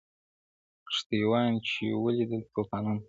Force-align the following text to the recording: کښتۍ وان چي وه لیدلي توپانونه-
کښتۍ 0.87 1.21
وان 1.29 1.51
چي 1.67 1.85
وه 2.01 2.09
لیدلي 2.17 2.47
توپانونه- 2.53 2.99